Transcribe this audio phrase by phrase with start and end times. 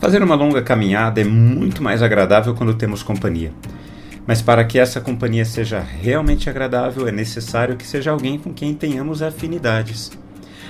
[0.00, 3.52] Fazer uma longa caminhada é muito mais agradável quando temos companhia.
[4.26, 8.72] Mas para que essa companhia seja realmente agradável, é necessário que seja alguém com quem
[8.72, 10.10] tenhamos afinidades.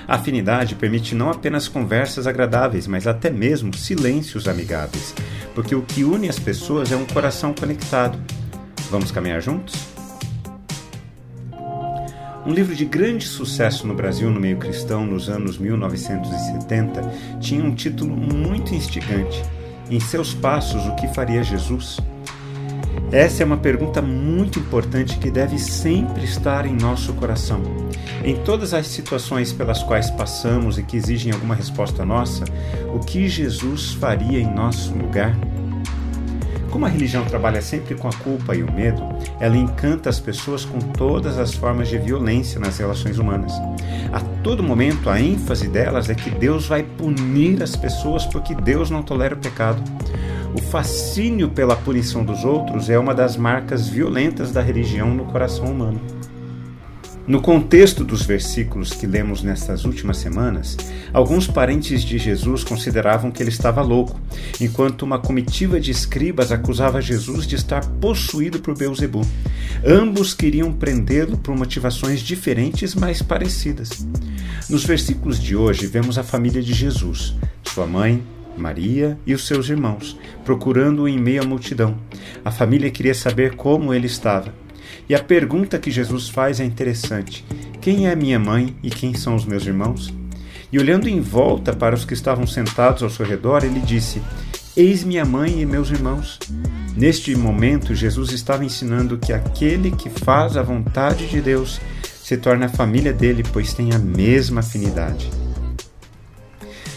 [0.09, 5.15] A afinidade permite não apenas conversas agradáveis, mas até mesmo silêncios amigáveis,
[5.55, 8.19] porque o que une as pessoas é um coração conectado.
[8.91, 9.90] Vamos caminhar juntos?
[12.51, 17.01] Um livro de grande sucesso no Brasil no meio cristão nos anos 1970
[17.39, 19.41] tinha um título muito instigante:
[19.89, 22.01] Em seus passos, o que faria Jesus?
[23.13, 27.63] Essa é uma pergunta muito importante que deve sempre estar em nosso coração.
[28.25, 32.43] Em todas as situações pelas quais passamos e que exigem alguma resposta nossa,
[32.93, 35.37] o que Jesus faria em nosso lugar?
[36.71, 39.03] Como a religião trabalha sempre com a culpa e o medo,
[39.41, 43.53] ela encanta as pessoas com todas as formas de violência nas relações humanas.
[44.13, 48.89] A todo momento, a ênfase delas é que Deus vai punir as pessoas porque Deus
[48.89, 49.83] não tolera o pecado.
[50.55, 55.67] O fascínio pela punição dos outros é uma das marcas violentas da religião no coração
[55.67, 56.20] humano.
[57.31, 60.77] No contexto dos versículos que lemos nestas últimas semanas,
[61.13, 64.21] alguns parentes de Jesus consideravam que ele estava louco,
[64.61, 69.25] enquanto uma comitiva de escribas acusava Jesus de estar possuído por Beuzebu.
[69.87, 74.05] Ambos queriam prendê-lo por motivações diferentes, mas parecidas.
[74.69, 78.21] Nos versículos de hoje, vemos a família de Jesus, sua mãe,
[78.59, 81.97] Maria e os seus irmãos, procurando-o em meio à multidão.
[82.45, 84.53] A família queria saber como ele estava.
[85.11, 87.45] E a pergunta que Jesus faz é interessante:
[87.81, 90.15] Quem é minha mãe e quem são os meus irmãos?
[90.71, 94.23] E olhando em volta para os que estavam sentados ao seu redor, ele disse:
[94.77, 96.39] Eis minha mãe e meus irmãos.
[96.97, 101.81] Neste momento, Jesus estava ensinando que aquele que faz a vontade de Deus
[102.23, 105.29] se torna a família dele, pois tem a mesma afinidade.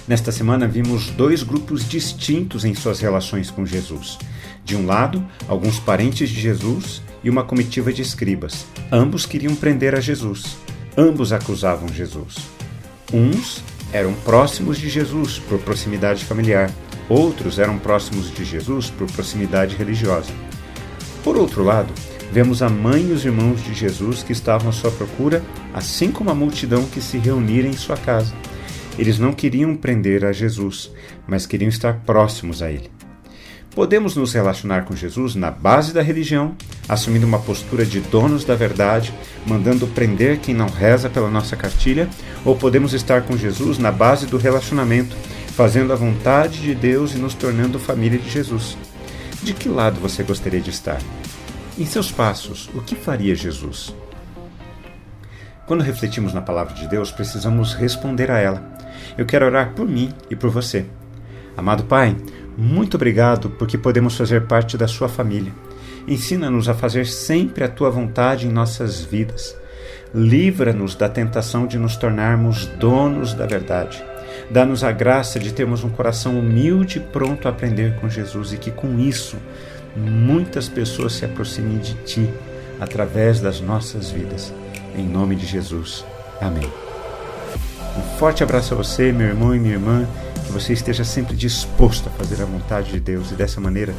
[0.07, 4.19] Nesta semana vimos dois grupos distintos em suas relações com Jesus.
[4.63, 8.65] De um lado, alguns parentes de Jesus e uma comitiva de escribas.
[8.91, 10.57] Ambos queriam prender a Jesus.
[10.97, 12.35] Ambos acusavam Jesus.
[13.11, 16.71] Uns eram próximos de Jesus por proximidade familiar,
[17.07, 20.31] outros eram próximos de Jesus por proximidade religiosa.
[21.23, 21.93] Por outro lado,
[22.31, 25.43] vemos a mãe e os irmãos de Jesus que estavam à sua procura,
[25.73, 28.33] assim como a multidão que se reunira em sua casa.
[28.97, 30.91] Eles não queriam prender a Jesus,
[31.27, 32.91] mas queriam estar próximos a ele.
[33.75, 36.55] Podemos nos relacionar com Jesus na base da religião,
[36.87, 39.11] assumindo uma postura de donos da verdade,
[39.47, 42.07] mandando prender quem não reza pela nossa cartilha,
[42.45, 45.15] ou podemos estar com Jesus na base do relacionamento,
[45.47, 48.77] fazendo a vontade de Deus e nos tornando família de Jesus.
[49.41, 51.01] De que lado você gostaria de estar?
[51.75, 53.95] Em seus passos, o que faria Jesus?
[55.65, 58.63] Quando refletimos na palavra de Deus, precisamos responder a ela.
[59.17, 60.85] Eu quero orar por mim e por você.
[61.57, 62.15] Amado Pai,
[62.57, 65.51] muito obrigado porque podemos fazer parte da Sua família.
[66.07, 69.55] Ensina-nos a fazer sempre a Tua vontade em nossas vidas.
[70.13, 74.03] Livra-nos da tentação de nos tornarmos donos da verdade.
[74.49, 78.57] Dá-nos a graça de termos um coração humilde e pronto a aprender com Jesus e
[78.57, 79.37] que com isso
[79.95, 82.29] muitas pessoas se aproximem de Ti
[82.79, 84.53] através das nossas vidas.
[84.95, 86.05] Em nome de Jesus.
[86.41, 86.92] Amém.
[87.97, 90.07] Um forte abraço a você, meu irmão e minha irmã
[90.45, 93.93] que você esteja sempre disposto a fazer a vontade de Deus e dessa maneira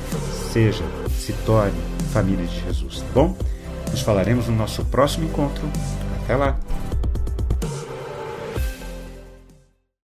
[0.52, 1.80] seja, se torne
[2.12, 3.36] família de Jesus, tá bom?
[3.90, 5.68] Nos falaremos no nosso próximo encontro.
[6.22, 6.58] Até lá!